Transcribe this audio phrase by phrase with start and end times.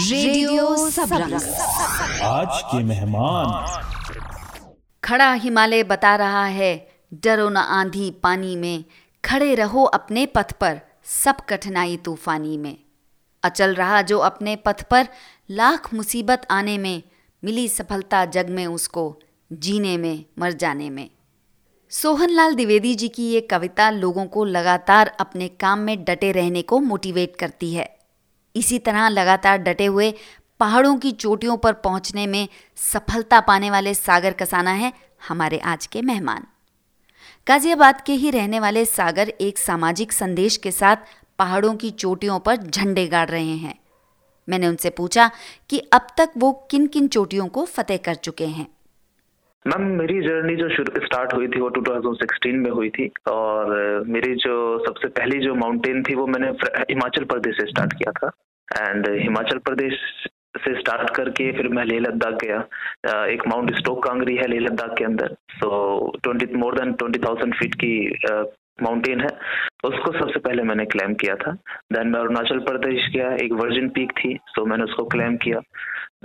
[0.00, 1.32] Radio Sabrang
[2.24, 3.80] आज के मेहमान।
[5.04, 8.84] खड़ा हिमालय बता रहा है डरो न आंधी पानी में
[9.24, 12.76] खड़े रहो अपने पथ पर सब कठिनाई तूफानी में।
[13.42, 15.08] अचल रहा जो अपने पथ पर
[15.50, 17.02] लाख मुसीबत आने में
[17.44, 19.20] मिली सफलता जग में उसको
[19.52, 21.10] जीने में मर जाने में।
[21.90, 26.80] सोहनलाल द्विवेदी जी की ये कविता लोगों को लगातार अपने काम में डटे रहने को
[26.80, 27.99] मोटिवेट करती है।
[28.56, 30.14] इसी तरह लगातार डटे हुए
[30.60, 34.92] पहाड़ों की चोटियों पर पहुँचने में सफलता पाने वाले सागर कसाना है
[35.28, 36.46] हमारे आज के मेहमान।
[37.48, 40.96] गाजियाबाद के ही रहने वाले सागर एक सामाजिक संदेश के साथ
[41.38, 43.78] पहाड़ों की चोटियों पर झंडे गाड़ रहे हैं।
[44.48, 45.30] मैंने उनसे पूछा
[45.68, 48.66] कि अब तक वो किन किन चोटियों को फतेह कर चुके हैं?
[49.64, 54.34] मैम, मेरी जर्नी जो शुरू, स्टार्ट हुई थी वो 2016 में हुई थी और मेरी
[54.44, 54.54] जो
[54.86, 56.48] सबसे पहली जो माउंटेन थी वो मैंने
[56.90, 58.30] हिमाचल प्रदेश से स्टार्ट किया था।
[58.68, 59.98] एंड हिमाचल प्रदेश
[60.58, 62.58] से स्टार्ट करके फिर मैं लेह लद्दाख गया।
[63.26, 65.68] एक माउंट स्टोक कांगरी है लेह लद्दाख के अंदर। So
[66.24, 67.92] twenty more than twenty thousand feet की
[68.82, 69.28] माउंटेन है।
[69.84, 71.52] उसको सबसे पहले मैंने क्लाइम किया था।
[71.92, 75.60] देन मैं अरुणाचल प्रदेश गया, एक वर्जिन पीक थी सो मैंने उसको क्लाइम किया।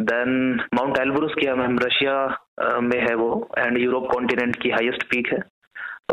[0.02, 2.16] देन माउंट एल्ब्रुस किया मैम, रशिया
[2.60, 5.40] में है वो एंड यूरोप कॉन्टिनेंट की हाईएस्ट पीक है।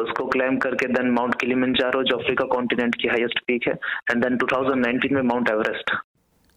[0.00, 3.74] उसको क्लाइम करके देन माउंट किलिमंजारो जो अफ्रीका कॉन्टिनेंट की हाईएस्ट पीक है
[4.10, 5.90] एंड देन 2019 में माउंट एवरेस्ट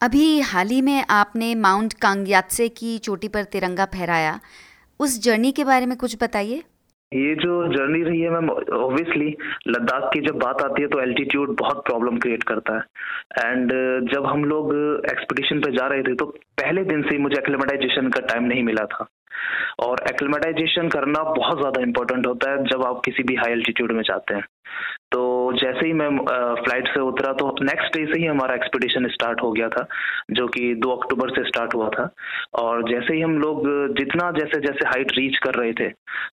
[0.01, 4.39] अभी हाल ही में आपने माउंट कांगयात्से की चोटी पर तिरंगा फहराया।
[4.99, 6.63] उस जर्नी के बारे में कुछ बताइए।
[7.11, 9.35] ये जो जर्नी रही है मैम ऑब्वियसली
[9.67, 13.71] लद्दाख की जब बात आती है तो एल्टीट्यूड बहुत प्रॉब्लम क्रिएट करता है। एंड
[14.13, 14.73] जब हम लोग
[15.11, 16.25] एक्सपीडिशन पे जा रहे थे तो
[16.61, 19.07] पहले दिन से ही मुझे एक्लेमेटाइजेशन का टाइम नहीं मिला था।
[19.79, 24.01] और एक्लेमेटाइजेशन करना बहुत ज़्यादा इंपॉर्टेंट होता है जब आप किसी भी हाई एल्टीट्यूड में
[24.03, 24.43] जाते हैं।
[25.11, 25.21] तो
[25.53, 26.09] जैसे ही मैं
[26.55, 29.85] फ़्लाइट से उतरा तो नेक्स्ट डे से ही हमारा एक्सपीडिशन स्टार्ट हो गया था
[30.31, 32.09] जो कि 2 अक्टूबर से स्टार्ट हुआ था।
[32.53, 35.89] और जैसे ही हम लोग जितना जैसे जैसे हाइट रीच कर रहे थे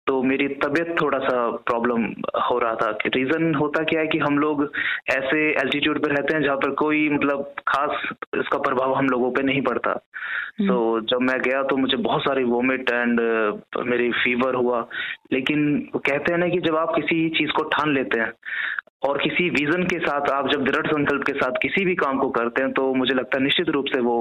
[0.07, 2.05] तो मेरी तबीयत थोड़ा सा प्रॉब्लम
[2.51, 4.71] हो रहा था। कि रीज़न होता क्या है कि हम लोग
[5.11, 9.43] ऐसे एल्टीट्यूड पर रहते हैं जहाँ पर कोई मतलब खास इसका प्रभाव हम लोगों पर
[9.43, 9.93] नहीं पड़ता।
[10.61, 13.21] तो so, जब मैं गया तो मुझे बहुत सारी वोमिट एंड
[13.87, 14.87] मेरी फीवर हुआ।
[15.33, 15.61] लेकिन
[15.97, 18.33] कहते हैं ना कि जब आप किसी चीज़ को ठान लेते हैं।
[19.09, 22.29] और किसी विजन के साथ आप जब दृढ़ संकल्प के साथ किसी भी काम को
[22.29, 24.17] करते हैं तो मुझे लगता है निश्चित रूप से वो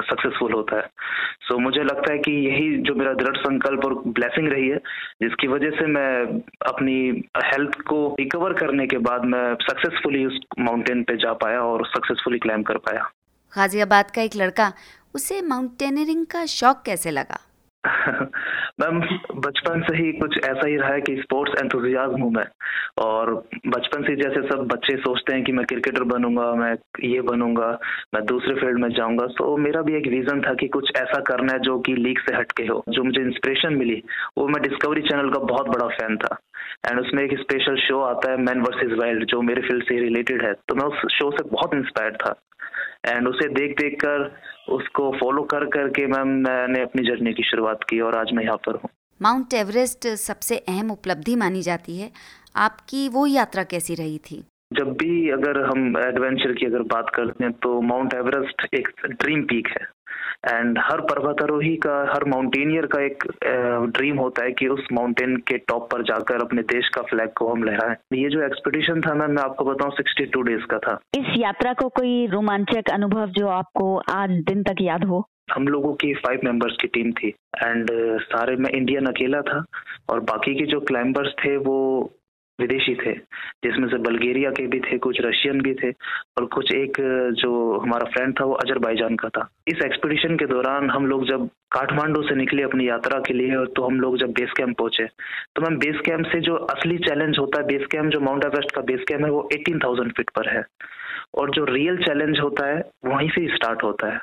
[0.00, 3.94] सक्सेसफुल होता है। सो so, मुझे लगता है कि यही जो मेरा दृढ़ संकल्प और
[3.94, 4.76] ब्लेसिंग रही है
[5.22, 11.02] जिसकी वजह से मैं अपनी हेल्थ को रिकवर करने के बाद मैं सक्सेसफुली उस माउंटेन
[11.02, 13.10] पे जा पाया और सक्सेसफुली क्लाइम कर पाया।
[13.56, 14.72] गाजियाबाद का एक लड़का
[15.14, 17.49] उसे माउंटेनियरिंग का शौक कैसे लगा?
[17.86, 19.00] मैम,
[19.36, 22.44] बचपन से ही कुछ ऐसा ही रहा है कि स्पोर्ट्स एंथुजियाज्म हूँ मैं।
[22.98, 23.32] और
[23.66, 26.74] बचपन से जैसे सब बच्चे सोचते हैं कि मैं क्रिकेटर बनूँगा, मैं
[27.04, 27.78] ये बनूँगा,
[28.14, 31.52] मैं दूसरे फ़ील्ड में जाऊँगा तो मेरा भी एक रीजन था कि कुछ ऐसा करना
[31.52, 34.02] है जो कि लीग से हटके हो, जो मुझे इंस्पिरेशन मिली,
[34.38, 36.38] वो मैं डिस्कवरी चैनल का बहुत बड़ा फ़ैन था।
[36.86, 40.44] एंड उसमें एक स्पेशल शो आता है मैन वर्सेज वाइल्ड जो मेरे फ़ील्ड से रिलेटेड
[40.44, 42.34] है। तो मैं उस शो से बहुत इंस्पायर्ड था।
[43.06, 44.30] एंड उसे देख देख कर
[44.72, 48.56] उसको फॉलो कर करके मैम मैंने अपनी जर्नी की शुरुआत की और आज मैं यहाँ
[48.56, 48.90] पर हूँ।
[49.20, 52.10] माउंट एवरेस्ट सबसे अहम उपलब्धि मानी जाती है।
[52.56, 54.44] आपकी वो यात्रा कैसी रही थी?
[54.72, 59.42] जब भी अगर हम एडवेंचर की अगर बात करते हैं तो माउंट एवरेस्ट एक ड्रीम
[59.42, 59.86] पीक है।
[60.48, 63.24] एंड हर पर्वतारोही का हर माउंटेनियर का एक
[63.96, 67.48] ड्रीम होता है कि उस माउंटेन के टॉप पर जाकर अपने देश का फ्लैग को
[67.48, 71.34] हम लहराएँ। ये जो एक्सपीडिशन था ना मैं आपको बताऊँ 62 डेज़ का था। इस
[71.36, 75.24] यात्रा को कोई रोमांचक अनुभव जो आपको आज दिन तक याद हो?
[75.54, 77.28] हम लोगों की फाइव मेंबर्स की टीम थी।
[77.64, 77.88] एंड
[78.20, 79.64] सारे में इंडियन अकेला था।
[80.10, 82.10] और बाकी के जो क्लाइंबर्स थे वो
[82.60, 83.12] विदेशी थे,
[83.64, 87.00] जिसमें से बल्गेरिया के भी थे, कुछ रशियन भी थे और कुछ एक,
[87.34, 91.48] जो हमारा फ्रेंड था वो अजरबैजान का था। इस एक्सपीडिशन के दौरान हम लोग जब
[91.72, 95.62] काठमांडू से निकले अपनी यात्रा के लिए तो हम लोग जब बेस कैंप पहुँचे तो
[95.62, 98.80] मैम बेस कैंप से जो असली चैलेंज होता है बेस कैंप जो माउंट एवरेस्ट का
[98.82, 100.62] बेस कैंप है, वो एटीन थाउज़ेंड फीट पर है।
[101.34, 104.20] और जो रियल चैलेंज होता है वहीं से स्टार्ट होता है।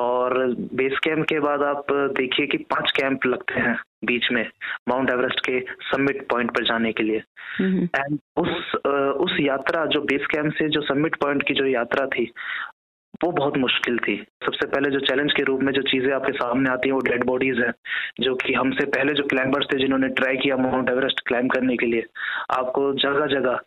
[0.00, 4.44] और बेस कैंप के बाद आप देखिए कि पाँच कैंप लगते हैं बीच में
[4.88, 7.22] माउंट एवरेस्ट के समिट पॉइंट पर जाने के लिए।
[7.58, 8.74] एंड उस
[9.18, 12.30] उस यात्रा जो बेस कैंप से जो सबमिट पॉइंट की जो यात्रा थी
[13.24, 16.70] वो बहुत मुश्किल थी। सबसे पहले जो चैलेंज के रूप में जो चीज़ें आपके सामने
[16.70, 17.72] आती हैं वो डेड बॉडीज हैं
[18.20, 21.86] जो कि हमसे पहले जो क्लाइंबर्स थे जिन्होंने ट्राई किया माउंट एवरेस्ट क्लाइंब करने के
[21.86, 22.04] लिए।
[22.50, 23.60] आपको जगह जगह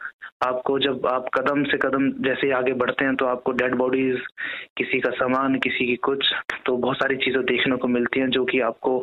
[0.43, 4.21] आपको जब आप कदम से कदम जैसे ही आगे बढ़ते हैं तो आपको डेड बॉडीज
[4.77, 6.33] किसी का सामान, किसी की कुछ
[6.65, 8.97] तो बहुत सारी चीज़ें देखने को मिलती हैं जो कि आपको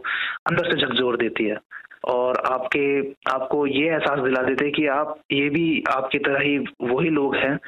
[0.47, 1.57] अंदर से झकझोर देती है।
[2.05, 3.01] और आपके,
[3.33, 7.59] आपको ये एहसास दिला देते कि आप, ये भी आपकी तरह ही वही लोग हैं,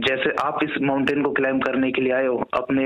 [0.00, 2.84] जैसे आप इस माउंटेन को क्लाइम करने के लिए आए हो, अपने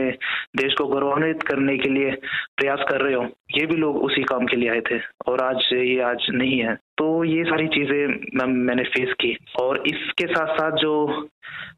[0.56, 2.10] देश को गौरवान्वित करने के लिए
[2.56, 5.68] प्रयास कर रहे हो, ये भी लोग उसी काम के लिए आए थे, और आज
[5.72, 10.56] ये आज नहीं है। तो ये सारी चीज़ें मैम, मैंने फेस की, और इसके साथ
[10.56, 11.28] साथ जो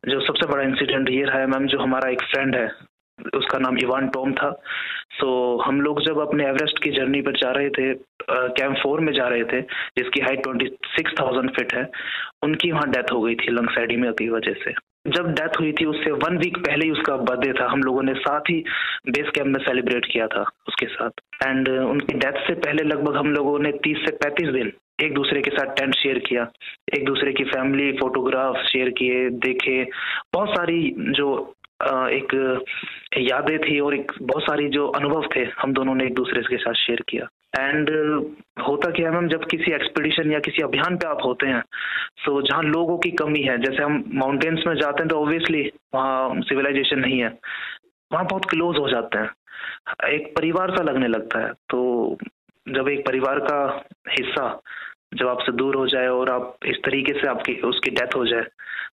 [0.09, 2.69] जो सबसे बड़ा इंसिडेंट ये रहा है मैम, जो हमारा एक फ्रेंड है
[3.35, 4.51] उसका नाम इवान टॉम था।
[5.11, 7.93] सो so, हम लोग जब अपने एवरेस्ट की जर्नी पर जा रहे थे
[8.31, 9.61] कैंप फोर में जा रहे थे
[9.99, 10.67] जिसकी height twenty
[10.97, 11.89] six thousand feet है
[12.45, 14.73] उनकी वहाँ डेथ हो गई थी लंग्स एडीमिया की वजह से।
[15.11, 18.15] जब डेथ हुई थी उससे वन वीक पहले ही उसका बर्थडे था। हम लोगों ने
[18.17, 18.63] साथ ही
[19.09, 23.31] बेस कैंप में सेलिब्रेट किया था उसके साथ। एंड उनकी डेथ से पहले लगभग हम
[23.33, 24.73] लोगों ने तीस से पैंतीस दिन
[25.03, 26.47] एक दूसरे के साथ टेंट शेयर किया।
[26.97, 29.83] एक दूसरे की फैमिली फोटोग्राफ शेयर किए देखे।
[30.35, 31.29] बहुत सारी जो
[31.85, 32.65] एक
[33.19, 36.57] यादें थी और एक बहुत सारी जो अनुभव थे, हम दोनों ने एक दूसरे के
[36.57, 37.91] साथ शेयर किया। एंड
[38.59, 41.63] होता क्या है मैम, जब किसी एक्सपीडिशन या किसी अभियान पे आप होते हैं
[42.25, 45.63] सो जहाँ लोगों की कमी है, जैसे हम माउंटेन्स में जाते हैं तो ऑब्वियसली
[45.95, 47.29] वहाँ सिविलाइजेशन नहीं है।
[48.11, 52.19] वहाँ बहुत क्लोज हो जाते हैं। एक परिवार सा लगने लगता है। तो
[52.67, 54.49] जब एक परिवार का हिस्सा
[55.15, 58.47] जब आपसे दूर हो जाए और आप इस तरीके से आपकी उसकी डेथ हो जाए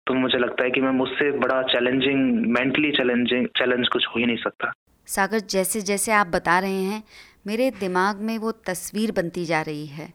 [0.07, 4.25] तो मुझे लगता है कि मैं मुझसे बड़ा चैलेंजिंग मेंटली चैलेंजिंग चैलेंज कुछ हो ही
[4.25, 4.71] नहीं सकता।
[5.07, 7.03] सागर जैसे जैसे आप बता रहे हैं
[7.47, 10.07] मेरे दिमाग में वो तस्वीर बनती जा रही है।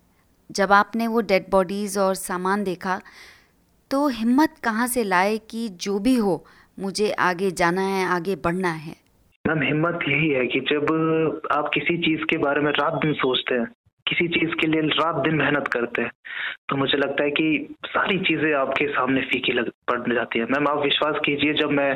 [0.50, 3.00] जब आपने वो डेड बॉडीज़ और सामान देखा
[3.90, 6.44] तो हिम्मत कहाँ से लाए कि जो भी हो
[6.78, 8.94] मुझे आगे जाना है आगे बढ़ना है?
[9.44, 13.54] मैम हिम्मत यही है कि जब आप किसी चीज़ के बारे में रात दिन सोचते
[13.54, 13.66] हैं
[14.10, 16.10] किसी चीज़ के लिए रात दिन मेहनत करते हैं।
[16.68, 20.68] तो मुझे लगता है कि सारी चीज़ें आपके सामने फीकी लग पड़ जाती है। मैम
[20.68, 21.92] आप विश्वास कीजिए जब मैं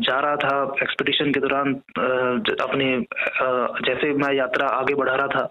[0.00, 1.74] जा रहा था एक्सपीडिशन के दौरान
[2.60, 2.86] अपने
[3.86, 5.50] जैसे मैं यात्रा आगे बढ़ा रहा था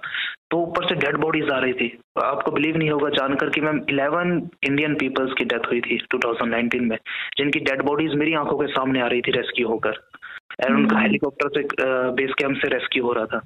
[0.51, 1.87] तो ऊपर से डेड बॉडीज आ रही थी।
[2.23, 4.33] आपको बिलीव नहीं होगा जानकर कि मैम 11
[4.63, 6.97] इंडियन पीपल्स की डेथ हुई थी 2019 में
[7.37, 10.01] जिनकी डेड बॉडीज मेरी आँखों के सामने आ रही थी रेस्क्यू होकर।
[10.59, 11.61] एंड उनका हेलीकॉप्टर से
[12.13, 13.41] बेस कैंप से रेस्क्यू हो रहा था।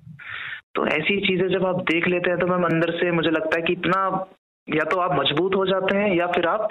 [0.78, 3.62] तो ऐसी चीज़ें जब आप देख लेते हैं तो मैम अंदर से मुझे लगता है
[3.62, 4.02] कि इतना
[4.68, 6.70] या तो आप मज़बूत हो जाते हैं, या फिर आप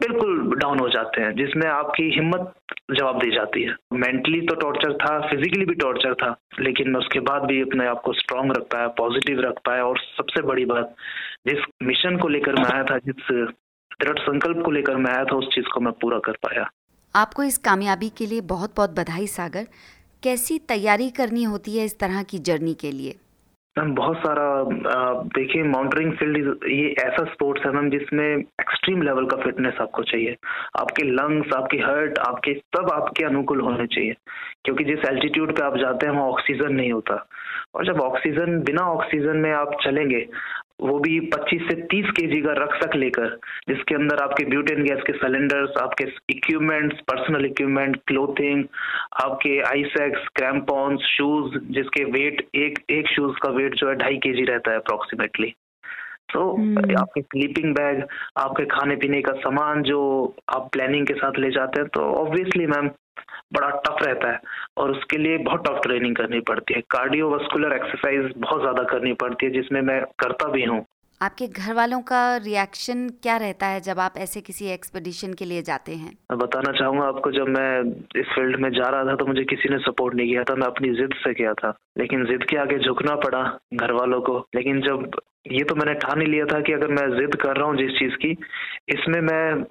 [0.00, 2.52] बिल्कुल डाउन हो जाते हैं, जिसमें आपकी हिम्मत
[2.92, 7.42] जवाब दी जाती है। मेंटली तो टॉर्चर था फिजिकली भी टॉर्चर था, लेकिन उसके बाद
[7.42, 10.94] भी अपने आप को स्ट्रांग रख पाया पॉजिटिव रख पाया, और सबसे बड़ी बात,
[11.46, 13.30] जिस मिशन को लेकर मैं आया था, जिस
[14.00, 16.70] दृढ़ संकल्प को लेकर मैं आया था, उस चीज़ को मैं पूरा कर पाया।
[17.14, 19.66] आपको इस कामयाबी के लिए बहुत बहुत बधाई, सागर।
[20.22, 23.14] कैसी तैयारी करनी होती है इस तरह की जर्नी के लिए?
[23.78, 24.64] मैम, बहुत सारा
[25.36, 30.36] देखिए माउंटेनिंग फ़ील्ड ये ऐसा स्पोर्ट्स है मैम, जिसमें एक्सट्रीम लेवल का फिटनेस आपको चाहिए।
[30.80, 34.14] आपके लंग्स आपकी हर्ट आपके सब आपके अनुकूल होने चाहिए।
[34.64, 37.26] क्योंकि जिस एल्टीट्यूड पे आप जाते हैं, वहाँ ऑक्सीजन नहीं होता।
[37.74, 40.26] और जब ऑक्सीजन बिना ऑक्सीजन में आप चलेंगे
[40.80, 43.38] वो भी 25 से 30 के का रक्षक लेकर
[43.68, 48.64] जिसके अंदर आपके ब्यूटेन गैस के सिलेंडर्स आपके इक्विपमेंट्स पर्सनल इक्विपमेंट क्लोथिंग
[49.24, 54.44] आपके आईसेक्स क्रैम्पॉन्स शूज़ जिसके वेट एक एक शूज़ का वेट जो है ढाई के
[54.44, 55.54] रहता है अप्रोक्सीमेटली
[56.34, 57.00] तो hmm.
[57.00, 58.04] आपके स्लीपिंग बैग
[58.36, 60.00] आपके खाने पीने का सामान जो
[60.56, 62.90] आप प्लानिंग के साथ ले जाते हैं तो ऑब्वियसली मैम
[63.52, 64.40] बड़ा टफ रहता है
[64.78, 69.46] और उसके लिए बहुत टफ ट्रेनिंग करनी पड़ती है। कार्डियोवास्कुलर एक्सरसाइज बहुत ज़्यादा करनी पड़ती
[69.46, 70.84] है जिसमें मैं करता भी हूँ।
[71.20, 75.62] आपके घर वालों का रिएक्शन क्या रहता है जब आप ऐसे किसी एक्सपेडिशन के लिए
[75.62, 76.10] जाते हैं?
[76.30, 77.80] मैं बताना चाहूँगा आपको जब मैं
[78.20, 80.66] इस फ़ील्ड में जा रहा था तो मुझे किसी ने सपोर्ट नहीं किया था मैं
[80.66, 83.42] अपनी जिद से किया था। लेकिन जिद के आगे झुकना पड़ा
[83.74, 85.10] घर वालों को। लेकिन जब
[85.52, 87.98] ये तो मैंने ठान ही लिया था कि अगर मैं जिद कर रहा हूँ जिस
[87.98, 88.30] चीज़ की
[88.88, 89.62] इसमें मैं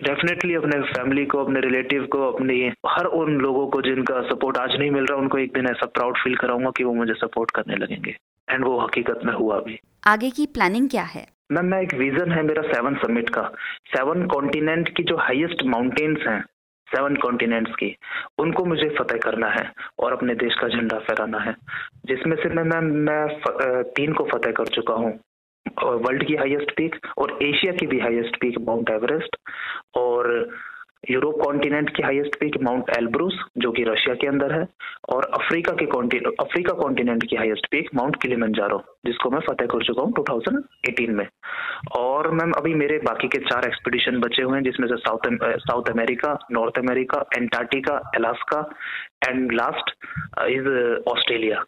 [0.00, 2.54] डेफिनेटली अपने फैमिली को अपने रिलेटिव को अपनी
[2.88, 6.16] हर उन लोगों को जिनका सपोर्ट आज नहीं मिल रहा उनको एक दिन ऐसा प्राउड
[6.18, 8.16] फील कराऊँगा कि वो मुझे सपोर्ट करने लगेंगे।
[8.48, 11.26] एंड वो हकीकत में हुआ भी। आगे की प्लानिंग क्या है?
[11.52, 13.42] मैम मैं एक विजन है मेरा सेवन समिट का।
[13.86, 16.40] सेवन कॉन्टिनेंट की जो हाईएस्ट माउंटेन्स हैं
[16.88, 17.94] सेवन कॉन्टिनेंट्स की
[18.38, 21.54] उनको मुझे फतेह करना है और अपने देश का झंडा फहराना है।
[22.06, 25.18] जिसमें से मैं मैम मैं तीन को फतेह कर चुका हूँ।
[26.02, 29.36] वर्ल्ड की हाईएस्ट पीक और एशिया की भी हाईएस्ट पीक माउंट एवरेस्ट
[29.96, 30.50] और
[31.10, 34.68] यूरोप कॉन्टिनेंट की हाईएस्ट पीक माउंट एल्ब्रूस, जो कि रशिया के अंदर है,
[35.14, 35.84] और अफ्रीका के
[36.28, 41.26] अफ्रीका कॉन्टिनेंट की हाईएस्ट पीक माउंट किलिमंजारो, जिसको मैं फतेह कर चुका हूँ 2018 में।
[41.98, 45.18] और मैम, अभी मेरे बाकी के चार एक्सपीडिशन बचे हुए हैं, जिसमें से south
[45.58, 48.70] South America North America Antarctica Alaska
[49.28, 49.94] and last
[50.48, 50.68] is
[51.10, 51.64] Australia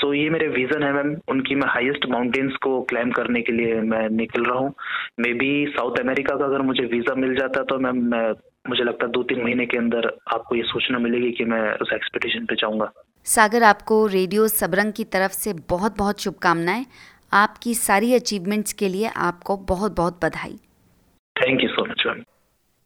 [0.00, 3.80] so ये मेरे विजन है मैम उनकी मैं हाईएस्ट माउंटेन्स को क्लाइम करने के लिए
[3.80, 4.74] मैं निकल रहा हूँ.
[5.20, 8.28] मे बी साउथ अमेरिका का अगर मुझे वीज़ा मिल जाता तो मैम मैं
[8.68, 11.92] मुझे लगता है दो तीन महीने के अंदर आपको ये सूचना मिलेगी कि मैं उस
[11.94, 12.92] एक्सपेडिशन पे जाऊँगा.
[13.24, 16.86] सागर आपको रेडियो सबरंग की तरफ़ से बहुत बहुत शुभकामनाएँ.
[17.32, 20.58] आपकी सारी अचीवमेंट्स के लिए आपको बहुत बहुत बधाई.
[21.36, 22.22] Thank you so much ma'am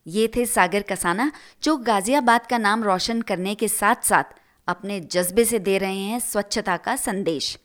[0.06, 1.30] ये थे सागर कसाना
[1.62, 4.39] जो गाजियाबाद का नाम रोशन करने के साथ साथ
[4.70, 7.58] अपने जज्बे से दे रहे हैं स्वच्छता का संदेश।